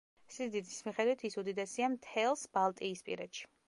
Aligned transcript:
სიდიდის 0.37 0.79
მიხედვით 0.87 1.27
ის 1.31 1.39
უდიდესია 1.43 1.93
მთელს 1.99 2.51
ბალტიისპირეთში. 2.59 3.51